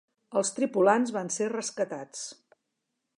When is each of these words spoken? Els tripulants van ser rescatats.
Els 0.39 0.51
tripulants 0.59 1.13
van 1.19 1.29
ser 1.37 1.51
rescatats. 1.55 2.25